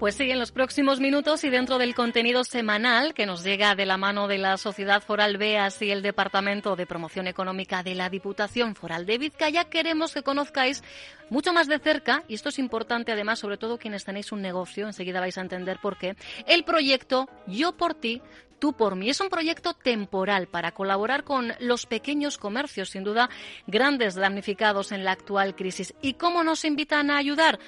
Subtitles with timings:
[0.00, 3.84] Pues sí, en los próximos minutos y dentro del contenido semanal que nos llega de
[3.84, 8.08] la mano de la Sociedad Foral BEAS y el Departamento de Promoción Económica de la
[8.08, 10.82] Diputación Foral de Vizcaya, queremos que conozcáis
[11.28, 14.86] mucho más de cerca, y esto es importante además, sobre todo quienes tenéis un negocio,
[14.86, 18.22] enseguida vais a entender por qué, el proyecto Yo por ti
[18.58, 19.08] Tú por mí.
[19.08, 23.30] Es un proyecto temporal para colaborar con los pequeños comercios, sin duda
[23.66, 25.94] grandes damnificados en la actual crisis.
[26.02, 27.58] ¿Y cómo nos invitan a ayudar?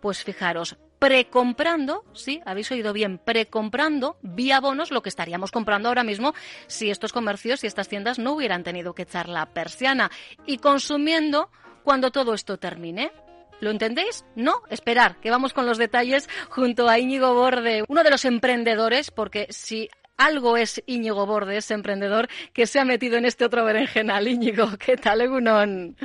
[0.00, 6.04] Pues fijaros, precomprando, sí, habéis oído bien, precomprando vía bonos lo que estaríamos comprando ahora
[6.04, 6.34] mismo
[6.66, 10.10] si estos comercios y estas tiendas no hubieran tenido que echar la persiana
[10.46, 11.50] y consumiendo
[11.84, 13.12] cuando todo esto termine.
[13.60, 14.26] ¿Lo entendéis?
[14.34, 19.10] No, esperar, que vamos con los detalles junto a Íñigo Borde, uno de los emprendedores,
[19.10, 24.28] porque si algo es Íñigo Bordes, emprendedor, que se ha metido en este otro berenjenal.
[24.28, 25.96] Íñigo, ¿qué tal, Egunon?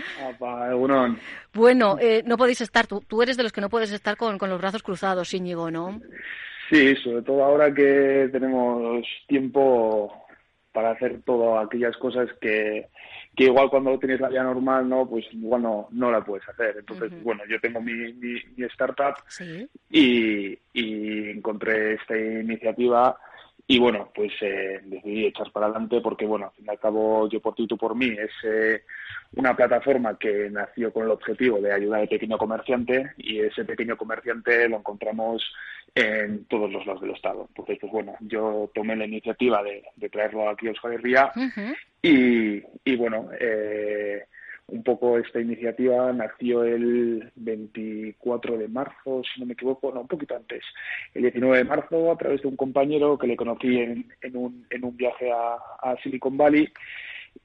[1.54, 4.38] Bueno, eh, no podéis estar, tú, tú, eres de los que no puedes estar con,
[4.38, 6.02] con, los brazos cruzados, Íñigo, ¿no?
[6.70, 10.26] Sí, sobre todo ahora que tenemos tiempo
[10.72, 12.88] para hacer todas aquellas cosas que,
[13.36, 15.06] que igual cuando tienes la vida normal, ¿no?
[15.10, 16.78] Pues igual no, no la puedes hacer.
[16.80, 19.16] Entonces, bueno, yo tengo mi, mi, mi startup
[19.90, 23.18] y, y encontré esta iniciativa
[23.72, 27.30] y bueno, pues eh, decidí echar para adelante porque, bueno, al fin y al cabo,
[27.30, 28.84] yo por ti, tú por mí, es eh,
[29.38, 33.96] una plataforma que nació con el objetivo de ayudar al pequeño comerciante y ese pequeño
[33.96, 35.42] comerciante lo encontramos
[35.96, 37.46] en todos los lados del Estado.
[37.48, 41.32] Entonces, pues bueno, yo tomé la iniciativa de, traerlo aquí a Euskal Herria
[42.02, 44.26] y, y, bueno, eh,
[44.72, 50.08] un poco esta iniciativa nació el 24 de marzo, si no me equivoco, no, un
[50.08, 50.64] poquito antes,
[51.14, 54.66] el 19 de marzo, a través de un compañero que le conocí en, en, un,
[54.70, 56.70] en un viaje a, Silicon Valley.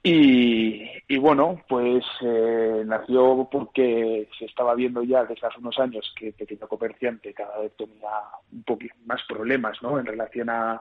[0.03, 6.13] Y, y bueno, pues eh, nació porque se estaba viendo ya desde hace unos años
[6.19, 8.11] que el pequeño comerciante cada vez tenía
[8.53, 9.99] un poquito más problemas ¿no?
[9.99, 10.81] en relación a,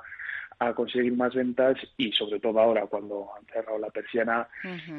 [0.59, 4.47] a conseguir más ventas y sobre todo ahora cuando han cerrado la persiana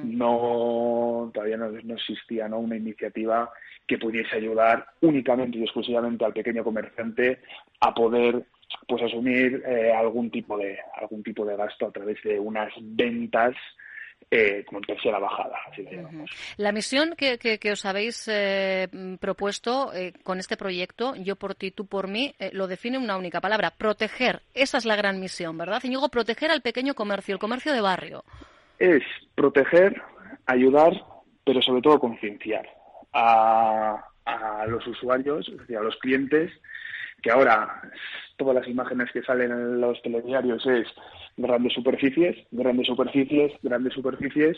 [0.04, 2.58] no todavía no, existía ¿no?
[2.58, 3.50] una iniciativa
[3.86, 7.40] que pudiese ayudar únicamente y exclusivamente al pequeño comerciante
[7.80, 8.44] a poder
[8.88, 13.54] pues asumir eh, algún tipo de algún tipo de gasto a través de unas ventas
[14.28, 15.56] eh, como la bajada.
[16.56, 18.88] La misión que, que, os habéis eh,
[19.20, 23.40] propuesto eh, con este proyecto, Yo por ti, tú por mí, lo define una única
[23.40, 24.42] palabra, proteger.
[24.52, 25.80] Esa es la gran misión, ¿verdad?
[25.84, 28.24] Y luego proteger al pequeño comercio, el comercio de barrio.
[28.80, 29.04] Es
[29.36, 30.02] proteger,
[30.46, 30.92] ayudar,
[31.46, 32.68] pero sobre todo concienciar
[33.12, 36.52] a, a los usuarios, es decir, a los clientes,
[37.22, 37.82] que ahora
[38.36, 40.88] todas las imágenes que salen en los telediarios es
[41.36, 44.56] grandes superficies, grandes superficies, grandes superficies,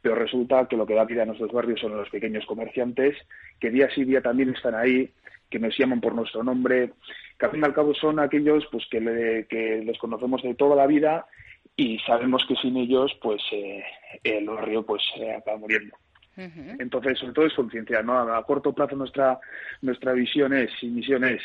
[0.00, 3.16] pero resulta que lo que da vida a nuestros barrios son los pequeños comerciantes,
[3.58, 5.10] que día sí día también están ahí,
[5.50, 6.92] que nos llaman por nuestro nombre,
[7.38, 10.54] que al fin y al cabo son aquellos pues que, le, que les conocemos de
[10.54, 11.26] toda la vida
[11.74, 13.82] y sabemos que sin ellos pues eh,
[14.22, 15.96] el barrio pues eh, acaba muriendo.
[16.36, 18.18] Entonces, sobre todo es conciencia, ¿no?
[18.18, 19.38] A corto plazo nuestra
[19.82, 21.42] nuestra visión es y misión es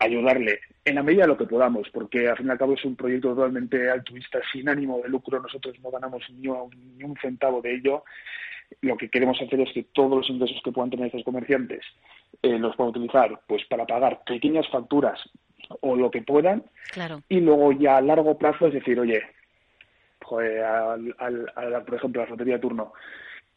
[0.00, 2.84] ayudarle en la medida de lo que podamos, porque al fin y al cabo es
[2.84, 7.74] un proyecto totalmente altruista, sin ánimo de lucro, nosotros no ganamos ni un, centavo de
[7.74, 8.04] ello.
[8.80, 11.84] Lo que queremos hacer es que todos los ingresos que puedan tener estos comerciantes
[12.42, 15.20] eh, los puedan utilizar pues para pagar pequeñas facturas
[15.80, 16.64] o lo que puedan
[17.28, 19.22] y luego ya a largo plazo es decir, oye,
[20.24, 22.92] joder, al, por ejemplo, a la lotería de turno,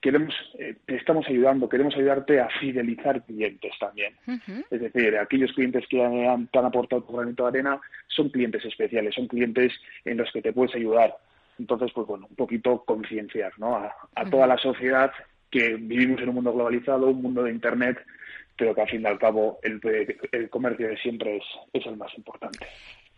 [0.04, 4.14] queremos, eh, te estamos ayudando, queremos ayudarte a fidelizar clientes también.
[4.70, 8.66] Es decir, aquellos clientes que han, te han aportado tu granito de arena son clientes
[8.66, 9.72] especiales, son clientes
[10.04, 11.16] en los que te puedes ayudar.
[11.58, 13.78] Entonces, pues bueno, un poquito concienciar ¿no?
[13.78, 15.10] a, toda la sociedad
[15.50, 18.04] que vivimos en un mundo globalizado, un mundo de Internet,
[18.58, 19.80] pero que al fin y al cabo el,
[20.34, 22.68] el comercio de siempre es, es el más importante.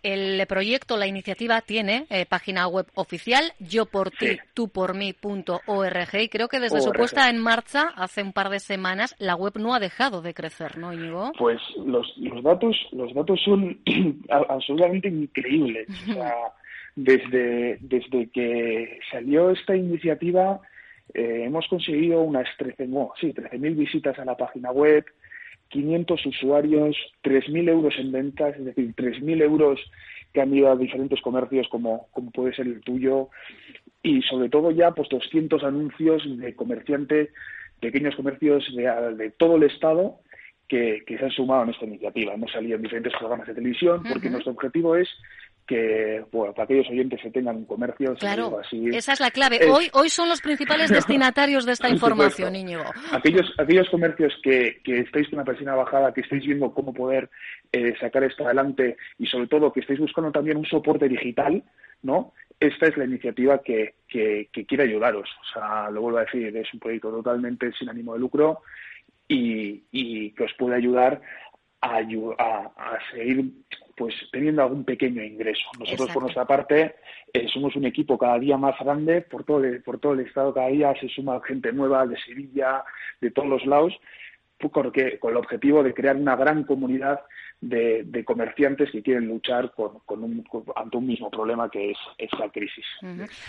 [0.06, 5.16] El proyecto, la iniciativa tiene eh, página web oficial, yo por ti, tú por mí
[6.22, 9.54] y creo que desde su puesta en marcha hace un par de semanas la web
[9.57, 11.31] no ha dejado de crecer, ¿no, Íñigo?
[11.40, 13.80] Pues los, los datos los datos son
[14.30, 15.88] absolutamente increíbles.
[16.96, 20.62] desde, desde que salió esta iniciativa
[21.16, 25.04] eh, hemos conseguido unas 13.000 no, sí, 13 visitas a la página web,
[25.69, 29.79] 500 usuarios, 3.000 euros en ventas, es decir, 3.000 euros
[30.33, 33.29] que han ido a diferentes comercios como, como puede ser el tuyo
[34.03, 37.29] y sobre todo ya pues 200 anuncios de comerciantes,
[37.79, 38.83] pequeños comercios de,
[39.15, 40.19] de todo el Estado
[40.67, 42.33] que, que, se han sumado en esta iniciativa.
[42.33, 45.07] Hemos salido en diferentes programas de televisión porque nuestro objetivo es
[45.65, 48.15] que bueno, para aquellos oyentes que tengan un comercio.
[48.15, 49.59] Claro, esa es la clave.
[49.69, 52.83] hoy, hoy son los principales destinatarios de esta información, Íñigo.
[53.12, 57.29] Aquellos, aquellos comercios que, que estáis con una presión bajada, que estáis viendo cómo poder
[57.71, 61.63] eh, sacar esto adelante y sobre todo que estáis buscando también un soporte digital,
[62.03, 62.33] ¿no?
[62.59, 65.29] Esta es la iniciativa que, que, que quiere ayudaros.
[65.41, 68.61] O sea, lo vuelvo a decir, es un proyecto totalmente sin ánimo de lucro
[69.27, 71.21] y, y que os puede ayudar
[71.85, 71.99] a,
[72.43, 73.51] a, a seguir
[73.95, 75.63] pues teniendo algún pequeño ingreso.
[75.79, 76.95] Nosotros por nuestra parte
[77.33, 80.53] eh, somos un equipo cada día más grande, por todo, el, por todo el estado
[80.53, 82.83] cada día se suma gente nueva de Sevilla,
[83.21, 83.93] de todos los lados,
[84.57, 87.21] porque, con el objetivo de crear una gran comunidad
[87.61, 90.45] de, comerciantes que quieren luchar con, un,
[90.75, 92.85] ante un mismo problema que es esta crisis.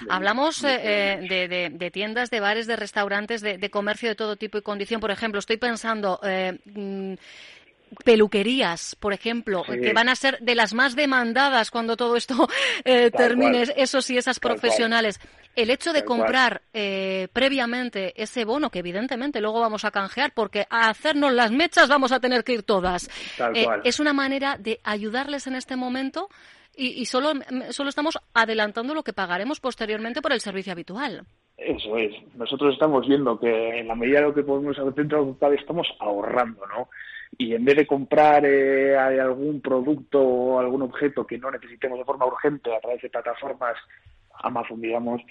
[0.08, 4.62] Hablamos eh, eh, de, tiendas, de bares, de restaurantes, de, comercio de todo tipo y
[4.62, 5.00] condición.
[5.00, 7.14] Por ejemplo, estoy pensando, mm,
[8.04, 12.48] peluquerías, por ejemplo, que van a ser de las más demandadas cuando todo esto
[12.84, 15.20] eh, termine, esos y esas profesionales.
[15.54, 20.66] El hecho de comprar eh, previamente ese bono, que evidentemente luego vamos a canjear, porque
[20.68, 23.08] a hacernos las mechas vamos a tener que ir todas,
[23.54, 26.28] eh, es una manera de ayudarles en este momento
[26.76, 27.32] y, y solo,
[27.70, 31.24] solo estamos adelantando lo que pagaremos posteriormente por el servicio habitual.
[31.56, 32.12] Eso es.
[32.34, 36.66] Nosotros estamos viendo que en la medida de lo que podemos hacer dentro estamos ahorrando,
[36.66, 36.88] ¿no?
[37.38, 42.04] Y en vez de comprar eh, algún producto o algún objeto que no necesitemos de
[42.04, 43.76] forma urgente a través de plataformas
[44.42, 45.22] Amazon, digamos,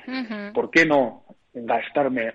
[0.54, 2.34] ¿por qué no gastarme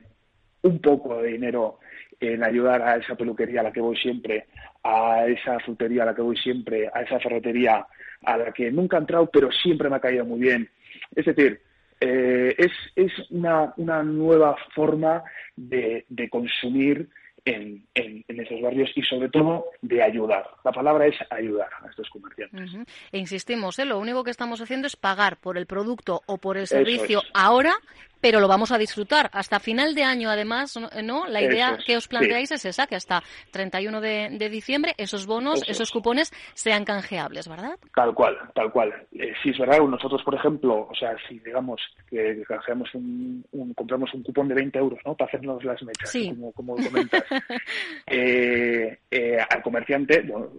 [0.62, 1.78] un poco de dinero
[2.20, 4.46] en ayudar a esa peluquería a la que voy siempre,
[4.82, 7.86] a esa frutería a la que voy siempre, a esa ferretería
[8.22, 10.68] a la que nunca he entrado, pero siempre me ha caído muy bien?
[11.14, 11.60] Es decir,
[12.00, 15.22] eh, es, es una, una nueva forma
[15.56, 17.08] de, de consumir
[17.44, 20.48] en, en, esos barrios y sobre todo de ayudar.
[20.64, 22.70] La palabra es ayudar a estos comerciantes.
[23.12, 23.84] E insistimos, ¿eh?
[23.84, 27.74] lo único que estamos haciendo es pagar por el producto o por el servicio ahora
[28.20, 29.30] pero lo vamos a disfrutar.
[29.32, 31.26] Hasta final de año, además, ¿no?
[31.26, 35.62] La idea que os planteáis es esa, que hasta 31 de, de diciembre esos bonos,
[35.68, 37.78] esos cupones sean canjeables, ¿verdad?
[37.94, 38.92] Tal cual, tal cual.
[39.12, 43.44] Eh, sí, es verdad, nosotros, por ejemplo, o sea, si digamos que canjeamos un,
[43.90, 45.16] compramos un cupón de 20 euros, ¿no?
[45.16, 47.24] Para hacernos las mechas, como, como comentas.
[48.06, 50.50] eh, eh, al comerciante, bueno,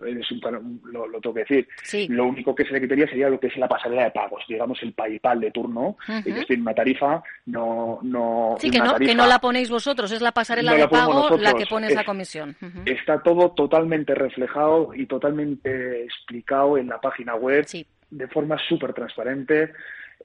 [0.91, 3.55] lo, lo, tengo que decir, lo único que se le quitaría sería lo que es
[3.55, 5.95] la pasarela de pagos, digamos el PayPal de turno,
[6.25, 10.21] y que una tarifa no, no sí que no, que no la ponéis vosotros es
[10.21, 12.57] la pasarela de pago la que pones la comisión.
[12.85, 17.65] Está todo totalmente reflejado y totalmente explicado en la página web
[18.09, 19.71] de forma súper transparente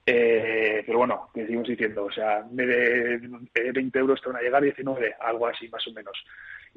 [0.04, 4.42] eh, pero bueno, que seguimos diciendo, o sea, de, de 20 euros te van a
[4.42, 6.16] llegar 19, algo así más o menos.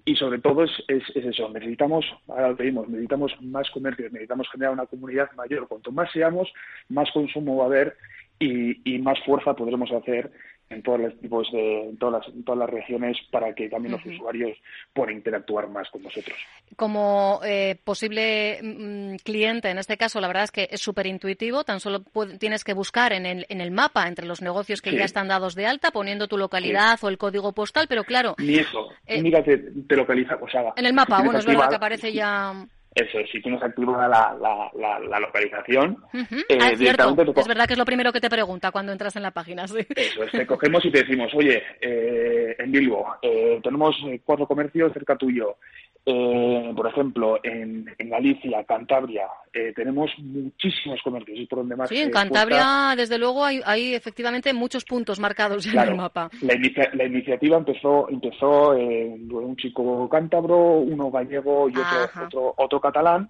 [0.06, 4.50] Y sobre todo es, es, es, eso, necesitamos, ahora lo pedimos, necesitamos más comercios, necesitamos
[4.50, 5.68] generar una comunidad mayor.
[5.68, 6.52] Cuanto más seamos,
[6.88, 7.98] más consumo va a haber
[8.40, 10.32] y más fuerza podremos hacer
[10.70, 14.06] en todos los tipos de, en todas las, todas las regiones para que también los
[14.06, 14.58] usuarios
[14.94, 16.38] puedan interactuar más con nosotros.
[16.76, 21.64] Como eh, posible mm, cliente, en este caso, la verdad es que es súper intuitivo,
[21.64, 22.04] tan solo
[22.40, 25.56] tienes que buscar en el, en el mapa entre los negocios que ya están dados
[25.56, 28.36] de alta, poniendo tu localidad o el código postal, pero claro.
[28.38, 31.70] Ni eso, eh, ni te, te, localiza, o sea, En el mapa, bueno, es verdad
[31.70, 32.54] que aparece ya.
[32.96, 34.36] Eso, si tienes activada la,
[34.74, 38.72] la, la, localización, eh, ah, es, es verdad que es lo primero que te pregunta
[38.72, 39.68] cuando entras en la página.
[39.68, 39.86] Sí.
[39.96, 45.16] Eso te cogemos y te decimos, oye, eh, en Bilbo eh, tenemos cuatro comercios cerca
[45.16, 45.58] tuyo,
[46.06, 51.90] eh, por ejemplo, en, Galicia, Cantabria, eh, tenemos muchísimos comercios y por donde más.
[51.90, 56.30] Sí, en Cantabria, desde luego, hay, hay, efectivamente muchos puntos marcados en el mapa.
[56.42, 56.56] La,
[56.94, 63.30] la iniciativa empezó, empezó eh, un chico cántabro, uno gallego y otro, otro, otro catalán.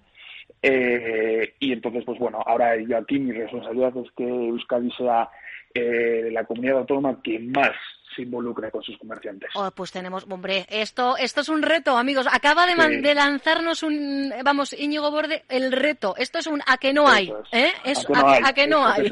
[0.62, 5.28] Eh, y entonces, pues bueno, ahora yo aquí mi responsabilidad es que Euskadi sea
[5.74, 7.70] la comunidad autónoma que más
[8.14, 9.50] se involucre con sus comerciantes.
[9.54, 12.26] Oh, pues tenemos, hombre, esto, esto es un reto, amigos.
[12.30, 16.14] Acaba de, lanzarnos un, vamos, Íñigo Borde, el reto.
[16.16, 17.70] Esto es un a que no hay, ¿eh?
[17.84, 19.10] Es a, que no hay.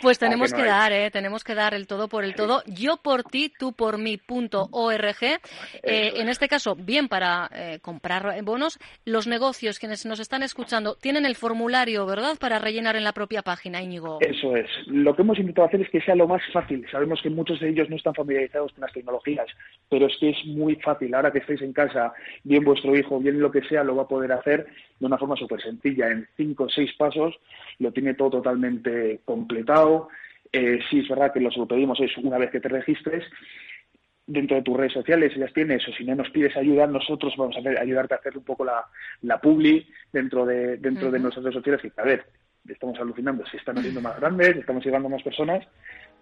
[0.00, 1.10] Pues tenemos que, dar, ¿eh?
[1.10, 2.62] Tenemos que dar el todo por el todo.
[2.66, 5.16] Yo por ti, tú por mí, punto org.
[5.22, 8.78] Eh, en este caso, bien para eh, comprar bonos.
[9.04, 13.42] Los negocios, quienes nos están escuchando, tienen el formulario, ¿verdad?, para rellenar en la propia
[13.42, 14.18] página, Íñigo.
[14.20, 14.68] Eso es.
[14.86, 16.86] Lo que hemos intentado hacer es que sea lo más fácil.
[16.90, 19.46] Sabemos que muchos de ellos no están familiarizados con las tecnologías,
[19.88, 21.14] pero es que es muy fácil.
[21.14, 24.08] Ahora que estáis en casa, bien vuestro hijo, bien lo que sea, lo va a
[24.08, 24.66] poder hacer
[24.98, 26.08] de una forma súper sencilla.
[26.08, 27.38] En cinco o seis pasos
[27.78, 30.08] lo tiene todo totalmente completado.
[30.52, 33.24] Eh, sí, es verdad que lo que pedimos es una vez que te registres,
[34.26, 37.34] dentro de tus redes sociales, si las tienes, o si no nos pides ayuda, nosotros
[37.36, 38.84] vamos a ayudarte a hacer un poco la,
[39.22, 41.84] la publi dentro de dentro de nuestras redes sociales.
[41.84, 42.24] Y a ver,
[42.68, 45.66] estamos alucinando, se están haciendo más grandes, estamos llegando a más personas,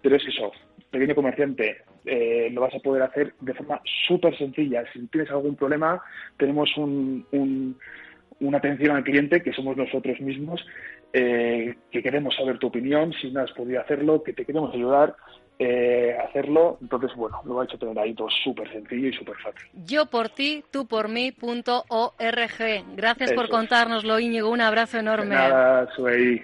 [0.01, 0.51] pero es eso,
[0.91, 4.83] pequeño comerciante, eh, lo vas a poder hacer de forma súper sencilla.
[4.93, 6.01] Si tienes algún problema,
[6.37, 7.77] tenemos un, un,
[8.39, 10.65] una atención al cliente que somos nosotros mismos,
[11.13, 15.15] eh, que queremos saber tu opinión, si no has podido hacerlo, que te queremos ayudar
[15.59, 16.77] eh, hacerlo.
[16.81, 19.69] Entonces, bueno, lo ha hecho tener ahí todo súper sencillo y súper fácil.
[19.85, 22.85] Yo por ti, tú por mí, punto org.
[22.95, 24.49] Gracias por contárnoslo, Íñigo.
[24.49, 25.35] Un abrazo enorme.
[25.35, 26.43] nada, soy.